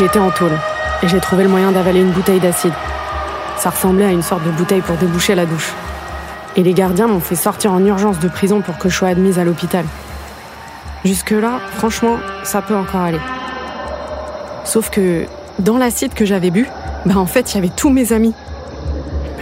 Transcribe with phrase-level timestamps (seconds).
[0.00, 0.58] j'étais en tôle
[1.02, 2.72] et j'ai trouvé le moyen d'avaler une bouteille d'acide.
[3.58, 5.74] Ça ressemblait à une sorte de bouteille pour déboucher la douche.
[6.56, 9.38] Et les gardiens m'ont fait sortir en urgence de prison pour que je sois admise
[9.38, 9.84] à l'hôpital.
[11.04, 13.20] Jusque-là, franchement, ça peut encore aller.
[14.64, 15.26] Sauf que
[15.58, 16.66] dans l'acide que j'avais bu,
[17.04, 18.32] bah en fait, il y avait tous mes amis.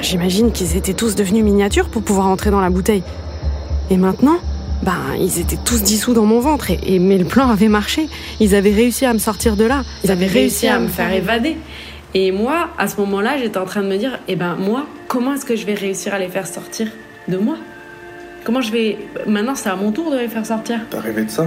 [0.01, 3.05] J'imagine qu'ils étaient tous devenus miniatures pour pouvoir entrer dans la bouteille.
[3.91, 4.39] Et maintenant,
[4.83, 6.71] bah, ils étaient tous dissous dans mon ventre.
[6.71, 8.09] Et, et- mais le plan avait marché.
[8.41, 9.83] Ils avaient réussi à me sortir de là.
[10.05, 11.57] Ils avaient réussi à me faire évader.
[12.15, 15.35] Et moi, à ce moment-là, j'étais en train de me dire, eh ben moi, comment
[15.35, 16.89] est-ce que je vais réussir à les faire sortir
[17.29, 17.57] de moi?
[18.45, 18.97] Comment je vais...
[19.27, 20.81] Maintenant, c'est à mon tour de les faire sortir.
[20.89, 21.47] T'as rêvé de ça?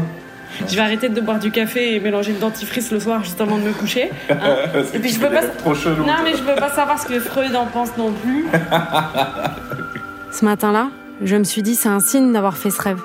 [0.68, 3.58] Je vais arrêter de boire du café et mélanger le dentifrice le soir juste avant
[3.58, 4.12] de me coucher.
[4.30, 4.36] hein.
[4.94, 5.42] Et puis je peux pas...
[5.44, 6.04] Trop chelou.
[6.06, 8.46] Non, mais je veux pas savoir ce que Freud en pense non plus.
[10.32, 10.90] ce matin-là,
[11.24, 13.00] je me suis dit, c'est un signe d'avoir fait ce rêve.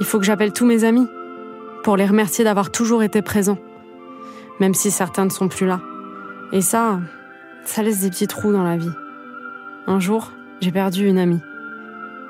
[0.00, 1.06] Il faut que j'appelle tous mes amis
[1.84, 3.58] pour les remercier d'avoir toujours été présents,
[4.58, 5.80] même si certains ne sont plus là.
[6.52, 7.00] Et ça,
[7.64, 8.90] ça laisse des petits trous dans la vie.
[9.86, 11.40] Un jour, j'ai perdu une amie.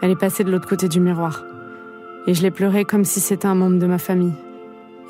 [0.03, 1.45] Elle est passée de l'autre côté du miroir.
[2.27, 4.35] Et je l'ai pleurée comme si c'était un membre de ma famille.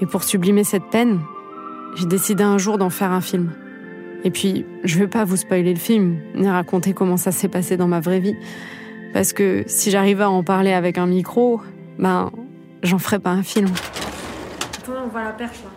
[0.01, 1.21] Et pour sublimer cette peine,
[1.97, 3.51] j'ai décidé un jour d'en faire un film.
[4.23, 7.77] Et puis, je vais pas vous spoiler le film, ni raconter comment ça s'est passé
[7.77, 8.37] dans ma vraie vie.
[9.13, 11.61] Parce que si j'arrivais à en parler avec un micro,
[11.99, 12.31] ben,
[12.83, 13.69] j'en ferais pas un film.
[14.79, 15.71] Attends, on voit la perche là.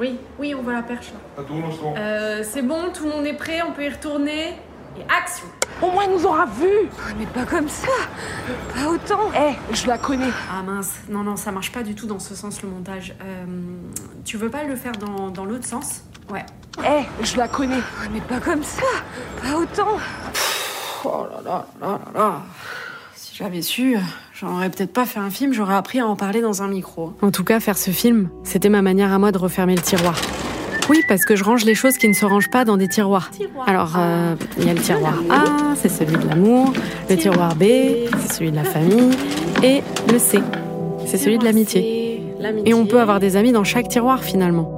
[0.00, 1.44] Oui, oui, on voit la perche là.
[1.96, 4.54] Euh, c'est bon, tout le monde est prêt, on peut y retourner.
[4.96, 5.46] Et action
[5.82, 6.88] Au moins, il nous aura vus
[7.18, 7.86] Mais pas comme ça
[8.74, 12.06] Pas autant Eh, je la connais Ah mince, non, non, ça marche pas du tout
[12.06, 13.14] dans ce sens le montage.
[13.22, 13.44] Euh,
[14.24, 16.02] tu veux pas le faire dans, dans l'autre sens?
[16.30, 16.44] Ouais.
[16.84, 17.80] Eh, je la connais
[18.12, 18.82] Mais pas comme ça
[19.42, 19.98] Pas autant
[21.04, 22.42] Oh là là là là là.
[23.14, 23.96] Si j'avais su,
[24.40, 27.12] j'en aurais peut-être pas fait un film, j'aurais appris à en parler dans un micro.
[27.22, 30.14] En tout cas, faire ce film, c'était ma manière à moi de refermer le tiroir.
[30.88, 33.30] Oui, parce que je range les choses qui ne se rangent pas dans des tiroirs.
[33.66, 36.72] Alors, euh, il y a le tiroir A, c'est celui de l'amour,
[37.10, 37.64] le tiroir B,
[38.20, 39.10] c'est celui de la famille,
[39.62, 40.38] et le C,
[41.06, 42.22] c'est celui de l'amitié.
[42.64, 44.74] Et on peut avoir des amis dans chaque tiroir finalement.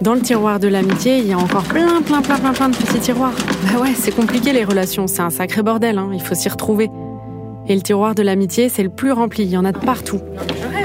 [0.00, 2.76] Dans le tiroir de l'amitié, il y a encore plein, plein, plein, plein, plein de
[2.76, 3.34] petits tiroirs.
[3.64, 6.88] Bah ouais, c'est compliqué les relations, c'est un sacré bordel, hein, il faut s'y retrouver.
[7.68, 10.20] Et le tiroir de l'amitié, c'est le plus rempli, il y en a de partout.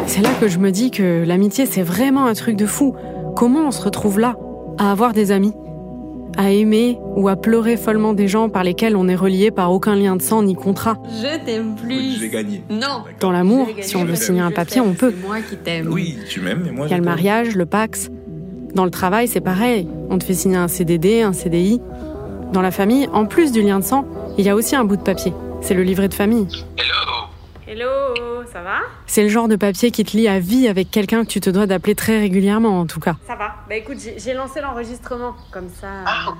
[0.05, 2.95] C'est là que je me dis que l'amitié, c'est vraiment un truc de fou.
[3.35, 4.35] Comment on se retrouve là,
[4.77, 5.53] à avoir des amis
[6.37, 9.95] À aimer ou à pleurer follement des gens par lesquels on est relié par aucun
[9.95, 10.97] lien de sang ni contrat?
[11.09, 12.63] Je t'aime plus J'ai gagné.
[12.69, 15.13] Non Dans l'amour, si on veut signer un papier, on peut.
[15.19, 16.85] C'est moi qui t'aime Oui, tu m'aimes, mais moi.
[16.87, 18.09] Il y a le mariage, le Pax.
[18.75, 19.87] Dans le travail, c'est pareil.
[20.11, 21.81] On te fait signer un CDD, un CDI.
[22.53, 24.05] Dans la famille, en plus du lien de sang,
[24.37, 25.33] il y a aussi un bout de papier.
[25.61, 26.47] C'est le livret de famille.
[27.69, 28.79] Hello ça va?
[29.07, 31.49] C'est le genre de papier qui te lie à vie avec quelqu'un que tu te
[31.49, 33.15] dois d'appeler très régulièrement, en tout cas.
[33.27, 33.55] Ça va.
[33.67, 35.35] Bah écoute, j'ai lancé l'enregistrement.
[35.51, 35.87] Comme ça.
[36.05, 36.33] Ah,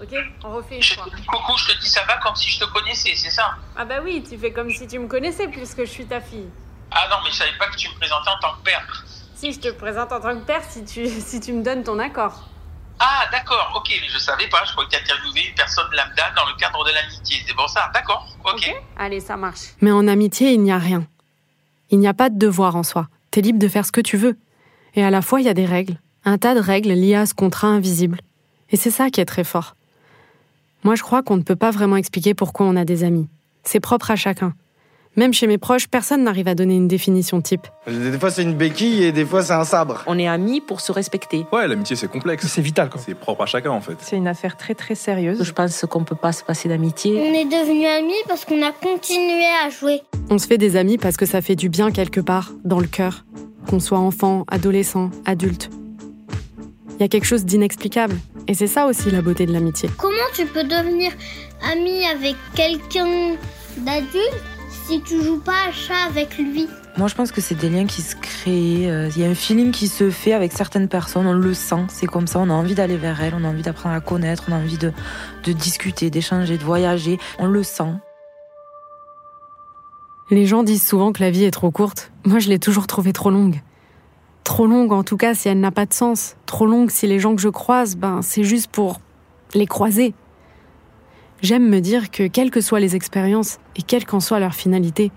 [0.00, 1.06] Ok, on refait une Je- fois.
[1.26, 3.56] Coucou, je te dis ça va comme si je te connaissais, c'est ça?
[3.76, 6.48] Ah bah oui, tu fais comme si tu me connaissais puisque je suis ta fille.
[6.92, 9.04] Ah non, mais je savais pas que tu me présentais en tant que père.
[9.34, 11.98] Si, je te présente en tant que père si tu, si tu me donnes ton
[11.98, 12.48] accord.
[12.98, 16.30] Ah d'accord, ok, mais je savais pas, je croyais que tu interviewais une personne lambda
[16.34, 18.74] dans le cadre de l'amitié, c'est pour ça, d'accord, ok.
[18.96, 19.74] Allez, ça marche.
[19.80, 21.06] Mais en amitié, il n'y a rien.
[21.90, 23.08] Il n'y a pas de devoir en soi.
[23.30, 24.36] T'es libre de faire ce que tu veux.
[24.94, 26.00] Et à la fois, il y a des règles.
[26.24, 28.20] Un tas de règles liées à ce contrat invisible.
[28.70, 29.76] Et c'est ça qui est très fort.
[30.82, 33.28] Moi, je crois qu'on ne peut pas vraiment expliquer pourquoi on a des amis.
[33.62, 34.54] C'est propre à chacun.
[35.16, 37.66] Même chez mes proches, personne n'arrive à donner une définition type.
[37.86, 40.02] Des fois c'est une béquille et des fois c'est un sabre.
[40.06, 41.46] On est amis pour se respecter.
[41.52, 42.46] Ouais, l'amitié c'est complexe.
[42.46, 43.00] C'est vital quoi.
[43.04, 43.94] C'est propre à chacun en fait.
[44.00, 45.42] C'est une affaire très très sérieuse.
[45.42, 47.12] Je pense qu'on peut pas se passer d'amitié.
[47.18, 50.02] On est devenus amis parce qu'on a continué à jouer.
[50.28, 52.86] On se fait des amis parce que ça fait du bien quelque part, dans le
[52.86, 53.24] cœur,
[53.70, 55.70] qu'on soit enfant, adolescent, adulte.
[56.98, 58.16] Il y a quelque chose d'inexplicable,
[58.48, 59.90] et c'est ça aussi la beauté de l'amitié.
[59.98, 61.12] Comment tu peux devenir
[61.62, 63.36] ami avec quelqu'un
[63.78, 64.55] d'adulte
[64.86, 67.86] si tu joues pas à chat avec lui Moi, je pense que c'est des liens
[67.86, 68.88] qui se créent.
[68.90, 71.26] euh, Il y a un feeling qui se fait avec certaines personnes.
[71.26, 71.84] On le sent.
[71.88, 72.38] C'est comme ça.
[72.38, 73.34] On a envie d'aller vers elles.
[73.36, 74.44] On a envie d'apprendre à connaître.
[74.48, 74.92] On a envie de,
[75.44, 77.18] de discuter, d'échanger, de voyager.
[77.38, 77.92] On le sent.
[80.30, 82.12] Les gens disent souvent que la vie est trop courte.
[82.24, 83.60] Moi, je l'ai toujours trouvée trop longue.
[84.44, 86.36] Trop longue, en tout cas, si elle n'a pas de sens.
[86.46, 89.00] Trop longue si les gens que je croise, ben, c'est juste pour
[89.54, 90.14] les croiser.
[91.42, 95.12] J'aime me dire que, quelles que soient les expériences et quelle qu'en soit leur finalité,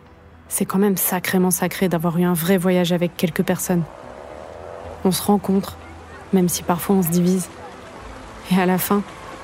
[0.50, 3.84] c'est quand même sacrément sacré d'avoir eu un vrai voyage avec quelques personnes.
[5.06, 5.78] On se rencontre,
[6.34, 7.48] même si parfois on se divise.
[8.52, 9.02] Et à la fin,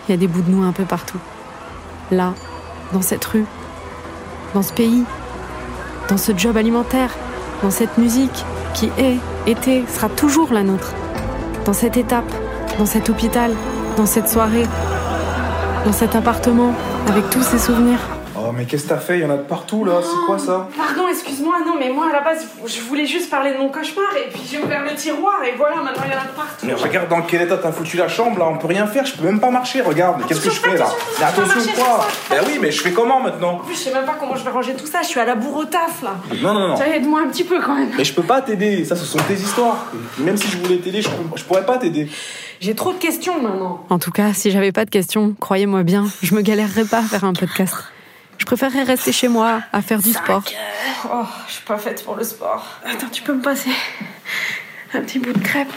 [0.08, 1.20] il y a des bouts de nous un peu partout.
[2.12, 2.34] Là,
[2.92, 3.46] dans cette rue,
[4.54, 5.06] dans ce pays,
[6.10, 7.16] dans ce job alimentaire,
[7.64, 8.44] dans cette musique
[8.74, 9.18] qui est,
[9.48, 10.94] était, sera toujours la nôtre.
[11.64, 12.30] Dans cette étape,
[12.78, 13.54] dans cet hôpital,
[13.96, 14.66] dans cette soirée,
[15.86, 16.74] dans cet appartement,
[17.08, 18.00] avec tous ces souvenirs.
[18.38, 19.20] Oh, mais qu'est-ce que t'as fait?
[19.20, 20.68] Il y en a de partout là, c'est quoi ça?
[20.76, 24.06] Pardon, excuse-moi, non, mais moi à la base, je voulais juste parler de mon cauchemar
[24.18, 26.66] et puis j'ai ouvert le tiroir et voilà, maintenant il y en a de partout.
[26.66, 29.16] Mais regarde dans quel état t'as foutu la chambre là, on peut rien faire, je
[29.16, 30.88] peux même pas marcher, regarde, qu'est-ce que je fais là?
[31.22, 32.08] attention, Mais attention quoi?
[32.30, 33.54] Bah oui, mais je fais comment maintenant?
[33.54, 35.26] En plus, je sais même pas comment je vais ranger tout ça, je suis à
[35.26, 36.16] la bourre au taf là.
[36.42, 36.76] Non, non, non.
[36.76, 37.92] Tiens, aide-moi un petit peu quand même.
[37.98, 39.86] Mais je peux pas t'aider, ça ce sont tes histoires.
[40.18, 42.10] Même si je voulais t'aider, je pourrais pas t'aider.
[42.60, 43.86] J'ai trop de questions maintenant.
[43.90, 47.04] En tout cas, si j'avais pas de questions, croyez-moi bien, je me galérerais pas à
[47.04, 47.76] faire un podcast.
[48.38, 50.44] Je préférerais rester chez moi, à faire du sport.
[51.06, 52.66] Oh, je suis pas faite pour le sport.
[52.86, 53.70] Attends, tu peux me passer
[54.94, 55.72] un petit bout de crêpe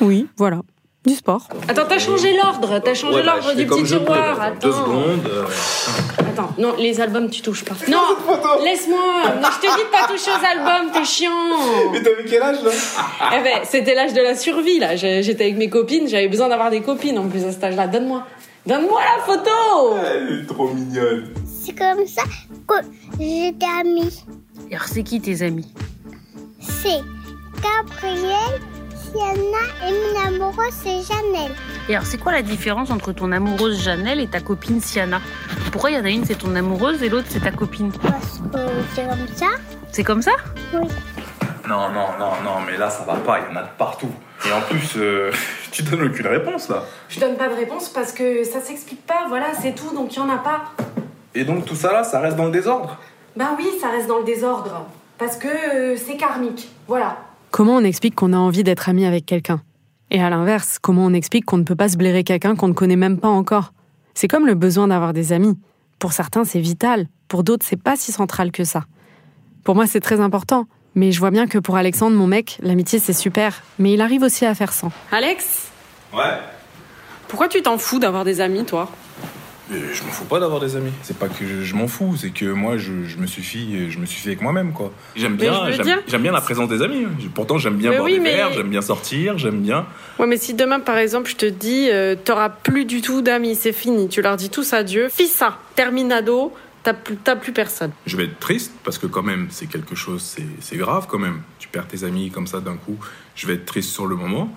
[0.00, 0.60] Oui, voilà.
[1.06, 1.48] Du sport.
[1.68, 2.78] Attends, t'as changé l'ordre.
[2.78, 4.40] T'as changé l'ordre du petit tiroir.
[4.40, 4.68] Attends.
[4.68, 5.46] euh,
[6.32, 7.74] Attends, non, les albums, tu touches pas.
[7.88, 7.98] Non,
[8.64, 8.98] laisse-moi.
[9.42, 11.30] Non, je te dis de pas toucher aux albums, t'es chiant.
[11.92, 12.70] Mais t'avais quel âge là?
[13.38, 14.96] Eh ben, c'était l'âge de la survie, là.
[14.96, 17.86] J'ai- J'étais avec mes copines, j'avais besoin d'avoir des copines en plus à cet âge-là.
[17.86, 18.24] Donne-moi.
[18.66, 19.50] Donne-moi la photo
[20.04, 21.34] Elle est trop mignonne.
[21.64, 22.22] C'est comme ça
[22.66, 22.74] que
[23.18, 24.24] j'étais amie.
[24.70, 25.72] Alors, c'est qui tes amis?
[26.60, 27.00] C'est
[27.62, 28.60] Gabriel,
[28.94, 31.52] Sienna et mon amoureuse, c'est Janelle.
[31.88, 35.20] Et alors, c'est quoi la différence entre ton amoureuse Janelle et ta copine Siana?
[35.72, 38.40] Pourquoi il y en a une, c'est ton amoureuse et l'autre, c'est ta copine Parce
[38.52, 38.58] que
[38.94, 39.46] c'est comme ça.
[39.90, 40.32] C'est comme ça
[40.74, 40.86] Oui.
[41.66, 44.10] Non, non, non, non, mais là ça va pas, il y en a de partout.
[44.46, 45.32] Et en plus, euh,
[45.72, 46.84] tu donnes aucune réponse là.
[47.08, 50.18] Je donne pas de réponse parce que ça s'explique pas, voilà, c'est tout, donc il
[50.18, 50.64] y en a pas.
[51.34, 52.98] Et donc tout ça là, ça reste dans le désordre
[53.34, 54.86] Ben oui, ça reste dans le désordre.
[55.16, 57.16] Parce que euh, c'est karmique, voilà.
[57.50, 59.62] Comment on explique qu'on a envie d'être ami avec quelqu'un?
[60.10, 62.74] Et à l'inverse, comment on explique qu'on ne peut pas se blairer quelqu'un qu'on ne
[62.74, 63.72] connaît même pas encore?
[64.14, 65.58] C'est comme le besoin d'avoir des amis.
[65.98, 67.06] Pour certains, c'est vital.
[67.28, 68.84] Pour d'autres, c'est pas si central que ça.
[69.64, 70.66] Pour moi, c'est très important.
[70.94, 73.62] Mais je vois bien que pour Alexandre, mon mec, l'amitié, c'est super.
[73.78, 74.92] Mais il arrive aussi à faire sans.
[75.10, 75.68] Alex?
[76.12, 76.38] Ouais.
[77.28, 78.90] Pourquoi tu t'en fous d'avoir des amis, toi?
[79.92, 80.90] Je m'en fous pas d'avoir des amis.
[81.02, 83.98] C'est pas que je, je m'en fous, c'est que moi je, je me suffis, je
[83.98, 84.92] me suffis avec moi-même quoi.
[85.16, 85.70] J'aime bien,
[86.06, 87.06] j'aime, bien la présence des amis.
[87.34, 89.86] Pourtant j'aime bien Mais boire oui, des mais- verres, j'aime bien sortir, j'aime bien.
[90.18, 93.54] Ouais, mais si demain, par exemple, je te dis, euh, t'auras plus du tout d'amis,
[93.56, 96.52] c'est fini, tu leur dis tous adieu, fissa, terminado,
[96.82, 97.90] t'as plus, t'as plus personne.
[98.06, 101.18] Je vais être triste parce que quand même c'est quelque chose, c'est, c'est grave quand
[101.18, 101.40] même.
[101.58, 102.96] Tu perds tes amis comme ça d'un coup.
[103.34, 104.54] Je vais être triste sur le moment,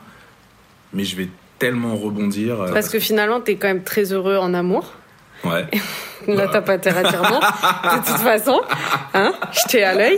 [0.93, 2.61] mais je vais tellement rebondir.
[2.61, 4.91] euh, Parce que finalement, t'es quand même très heureux en amour.
[5.45, 5.65] Ouais.
[6.27, 8.59] Là, t'as pas intérêt à dire non, de toute façon.
[9.13, 10.17] Hein je t'ai à l'œil.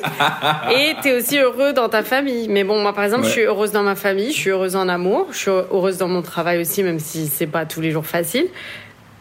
[0.73, 2.47] Et t'es aussi heureux dans ta famille.
[2.47, 3.27] Mais bon, moi, par exemple, Ouais.
[3.27, 6.07] je suis heureuse dans ma famille, je suis heureuse en amour, je suis heureuse dans
[6.07, 8.47] mon travail aussi, même si c'est pas tous les jours facile.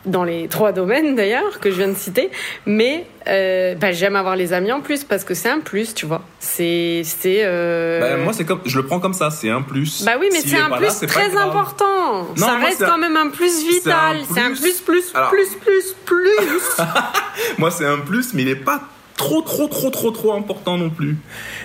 [0.06, 2.30] Dans les trois domaines, d'ailleurs, que je viens de citer.
[2.64, 6.06] Mais euh, bah, j'aime avoir les amis en plus, parce que c'est un plus, tu
[6.06, 6.22] vois.
[6.38, 7.02] C'est...
[7.04, 10.04] c'est euh, Bah, moi c'est comme, je le prends comme ça, c'est un plus.
[10.04, 12.22] Bah oui, mais c'est est un plus là, très important.
[12.36, 14.18] Non, ça moi, reste quand même un plus vital.
[14.32, 14.60] C'est un plus.
[14.60, 16.84] plus, plus, Alors- plus, plus, plus.
[17.58, 18.80] Moi, c'est un plus, mais il est pas
[19.16, 21.16] trop, trop, trop, trop, trop important non plus.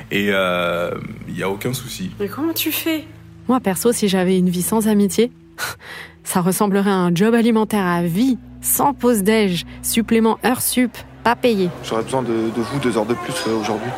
[0.09, 0.91] Et euh,
[1.27, 2.11] il y a aucun souci.
[2.19, 3.03] Mais comment tu fais?
[3.47, 5.31] Moi, perso, si j'avais une vie sans amitié,
[6.23, 11.35] ça ressemblerait à un job alimentaire à vie, sans pause déj, supplément heure sup, pas
[11.35, 11.69] payé.
[11.83, 13.89] J'aurais besoin de, de vous deux heures de plus euh, aujourd'hui.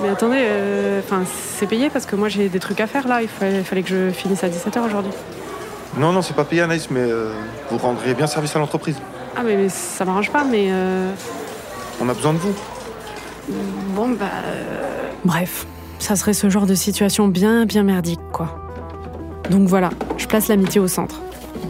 [0.00, 0.46] Mais attendez,
[1.00, 3.20] enfin, c'est payé parce que moi j'ai des trucs à faire là.
[3.20, 5.10] Il fallait, fallait que je finisse à 17h aujourd'hui.
[5.96, 7.32] Non, non, c'est pas payé Anaïs, mais euh,
[7.70, 8.94] vous rendriez bien service à l'entreprise.
[9.36, 10.68] Ah, mais, mais ça m'arrange pas, mais.
[10.70, 11.10] euh,
[12.00, 12.54] On a besoin de vous.
[13.96, 14.26] Bon, bah.
[14.44, 15.66] euh, Bref,
[15.98, 18.67] ça serait ce genre de situation bien, bien merdique, quoi.
[19.50, 21.20] Donc voilà, je place l'amitié au centre.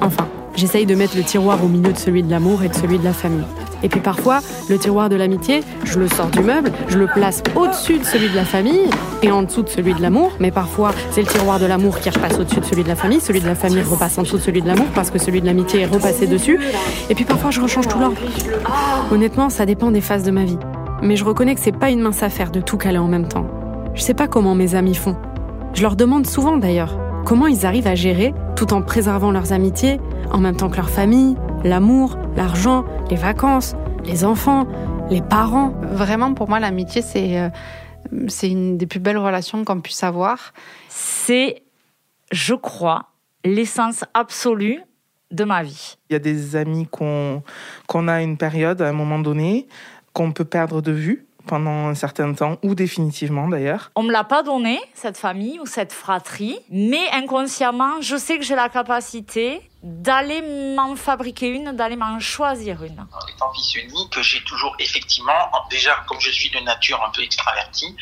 [0.01, 2.99] Enfin, j'essaye de mettre le tiroir au milieu de celui de l'amour et de celui
[2.99, 3.45] de la famille.
[3.83, 7.43] Et puis parfois, le tiroir de l'amitié, je le sors du meuble, je le place
[7.55, 8.91] au-dessus de celui de la famille
[9.23, 10.33] et en dessous de celui de l'amour.
[10.41, 13.21] Mais parfois, c'est le tiroir de l'amour qui repasse au-dessus de celui de la famille,
[13.21, 15.47] celui de la famille repasse en dessous de celui de l'amour parce que celui de
[15.47, 16.59] l'amitié est repassé dessus.
[17.09, 18.21] Et puis parfois, je rechange tout l'ordre.
[19.13, 20.59] Honnêtement, ça dépend des phases de ma vie.
[21.03, 23.47] Mais je reconnais que c'est pas une mince affaire de tout caler en même temps.
[23.95, 25.15] Je sais pas comment mes amis font.
[25.75, 30.01] Je leur demande souvent d'ailleurs comment ils arrivent à gérer tout en préservant leurs amitiés,
[30.31, 34.67] en même temps que leur famille, l'amour, l'argent, les vacances, les enfants,
[35.11, 35.75] les parents.
[35.93, 37.51] Vraiment, pour moi, l'amitié, c'est euh,
[38.29, 40.55] c'est une des plus belles relations qu'on puisse avoir.
[40.89, 41.65] C'est,
[42.33, 43.11] je crois,
[43.45, 44.81] l'essence absolue
[45.31, 45.99] de ma vie.
[46.09, 47.43] Il y a des amis qu'on
[47.87, 49.69] qu'on a à une période, à un moment donné,
[50.15, 53.91] qu'on peut perdre de vue pendant un certain temps, ou définitivement d'ailleurs.
[53.97, 58.45] On me l'a pas donné, cette famille ou cette fratrie, mais inconsciemment, je sais que
[58.45, 60.43] j'ai la capacité d'aller
[60.75, 63.07] m'en fabriquer une, d'aller m'en choisir une.
[63.35, 65.33] Étant fils unique, j'ai toujours effectivement,
[65.71, 67.95] déjà comme je suis de nature un peu extravertie,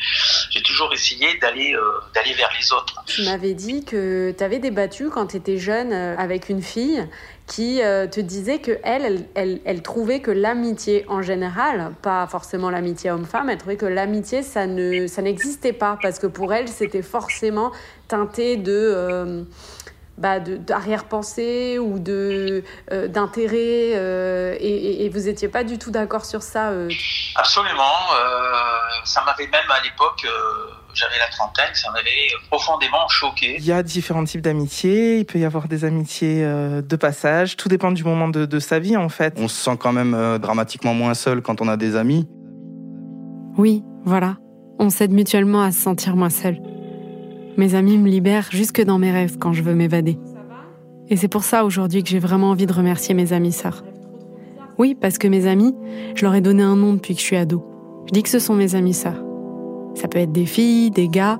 [0.49, 1.81] j'ai toujours essayé d'aller euh,
[2.15, 3.03] d'aller vers les autres.
[3.05, 7.07] Tu m'avais dit que tu avais débattu quand tu étais jeune euh, avec une fille
[7.47, 12.69] qui euh, te disait que elle, elle, elle, trouvait que l'amitié en général, pas forcément
[12.69, 15.97] l'amitié homme-femme, elle trouvait que l'amitié ça ne ça n'existait pas.
[16.01, 17.71] Parce que pour elle c'était forcément
[18.07, 19.45] teinté de
[20.17, 25.91] bah, d'arrière-pensée ou de euh, d'intérêt euh, et, et, et, vous n'étiez pas du tout
[25.91, 26.89] d'accord sur ça euh.
[27.35, 27.83] Absolument.
[29.03, 30.25] ça m'avait même à l'époque,
[30.93, 33.57] j'avais la trentaine, ça m'avait profondément choqué.
[33.59, 35.19] Il y a différents types d'amitiés.
[35.19, 37.55] Il peut y avoir des amitiés de passage.
[37.55, 39.35] Tout dépend du moment de, de, sa vie en fait.
[39.37, 42.27] On se sent quand même dramatiquement moins seul quand on a des amis.
[43.57, 44.37] Oui, voilà.
[44.79, 46.59] On s'aide mutuellement à se sentir moins seul.
[47.57, 50.19] Mes amis me libèrent jusque dans mes rêves quand je veux m'évader.
[51.09, 53.83] Et c'est pour ça aujourd'hui que j'ai vraiment envie de remercier mes amis sœurs.
[54.77, 55.73] Oui, parce que mes amis,
[56.13, 57.65] je leur ai donné un nom depuis que je suis ado.
[58.05, 59.23] Je dis que ce sont mes amis sœurs.
[59.95, 61.39] Ça peut être des filles, des gars.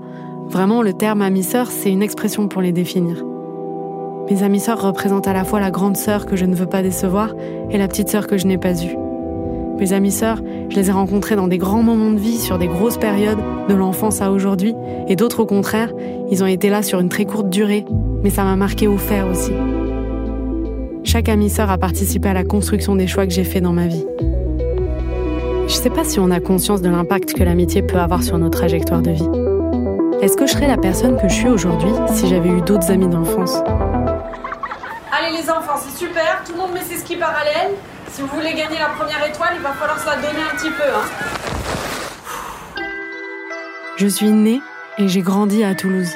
[0.50, 3.24] Vraiment, le terme ami sœur, c'est une expression pour les définir.
[4.28, 6.82] Mes amis sœurs représentent à la fois la grande sœur que je ne veux pas
[6.82, 7.36] décevoir
[7.70, 9.07] et la petite sœur que je n'ai pas eue.
[9.80, 12.68] Mes amis sœurs, je les ai rencontrés dans des grands moments de vie, sur des
[12.68, 13.38] grosses périodes,
[13.70, 14.74] de l'enfance à aujourd'hui,
[15.08, 15.94] et d'autres au contraire,
[16.32, 17.86] ils ont été là sur une très courte durée,
[18.24, 19.52] mais ça m'a marqué au fer aussi.
[21.04, 23.86] Chaque ami sœur a participé à la construction des choix que j'ai faits dans ma
[23.86, 24.06] vie.
[25.68, 28.50] Je sais pas si on a conscience de l'impact que l'amitié peut avoir sur nos
[28.50, 29.30] trajectoires de vie.
[30.22, 33.08] Est-ce que je serais la personne que je suis aujourd'hui si j'avais eu d'autres amis
[33.08, 33.58] d'enfance?
[35.12, 37.76] Allez les enfants, c'est super, tout le monde met ses skis parallèles.
[38.18, 40.82] Si vous voulez gagner la première étoile, il va falloir se donner un petit peu.
[40.82, 41.06] Hein.
[43.96, 44.60] Je suis née
[44.98, 46.10] et j'ai grandi à Toulouse.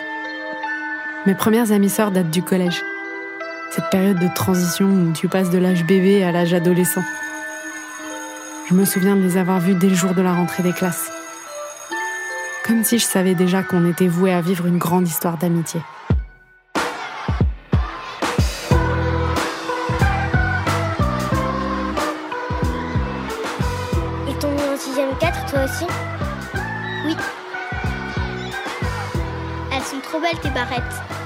[1.28, 2.84] Mes premières amies sœurs datent du collège.
[3.70, 7.04] Cette période de transition où tu passes de l'âge bébé à l'âge adolescent.
[8.68, 11.12] Je me souviens de les avoir vues dès le jour de la rentrée des classes.
[12.66, 15.82] Comme si je savais déjà qu'on était voué à vivre une grande histoire d'amitié.
[27.06, 27.16] Oui.
[29.74, 31.21] Elles sont trop belles tes barrettes.